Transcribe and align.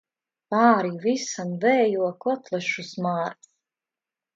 Pāri 0.53 0.93
visam 1.03 1.53
vējo 1.67 2.11
kotlešu 2.27 2.91
smārds. 2.93 3.57